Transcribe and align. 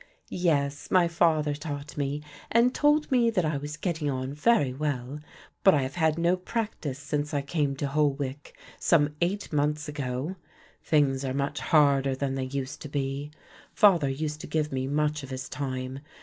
"Yes, 0.31 0.89
my 0.89 1.07
father 1.07 1.53
taught 1.53 1.95
me 1.95 2.23
and 2.49 2.73
told 2.73 3.11
me 3.11 3.29
that 3.29 3.45
I 3.45 3.57
was 3.57 3.77
getting 3.77 4.09
on 4.09 4.33
very 4.33 4.73
well, 4.73 5.19
but 5.63 5.75
I 5.75 5.83
have 5.83 5.93
had 5.93 6.17
no 6.17 6.35
practice 6.35 6.97
since 6.97 7.35
I 7.35 7.43
came 7.43 7.75
to 7.75 7.85
Holwick 7.87 8.57
some 8.79 9.15
eight 9.21 9.53
months 9.53 9.87
ago. 9.87 10.37
Things 10.83 11.23
are 11.23 11.35
much 11.35 11.59
harder 11.59 12.15
than 12.15 12.33
they 12.33 12.45
used 12.45 12.81
to 12.81 12.89
be. 12.89 13.29
Father 13.75 14.09
used 14.09 14.41
to 14.41 14.47
give 14.47 14.71
me 14.71 14.87
much 14.87 15.21
of 15.21 15.29
his 15.29 15.47
time. 15.47 15.99